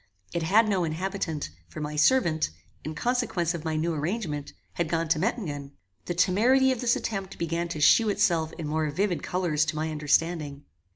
It 0.33 0.41
had 0.41 0.67
no 0.67 0.83
inhabitant, 0.83 1.51
for 1.67 1.79
my 1.79 1.95
servant, 1.95 2.49
in 2.83 2.95
consequence 2.95 3.53
of 3.53 3.63
my 3.63 3.75
new 3.75 3.93
arrangement, 3.93 4.51
had 4.73 4.89
gone 4.89 5.07
to 5.09 5.19
Mettingen. 5.19 5.73
The 6.05 6.15
temerity 6.15 6.71
of 6.71 6.81
this 6.81 6.95
attempt 6.95 7.37
began 7.37 7.67
to 7.67 7.79
shew 7.79 8.09
itself 8.09 8.51
in 8.53 8.67
more 8.67 8.89
vivid 8.89 9.21
colours 9.21 9.63
to 9.65 9.75
my 9.75 9.91
understanding. 9.91 10.63